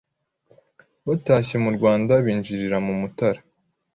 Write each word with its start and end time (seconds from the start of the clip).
batashye 1.07 1.55
mu 1.63 1.69
Rwanda 1.77 2.13
binjirira 2.25 2.77
mu 2.85 2.93
Mutara 3.01 3.41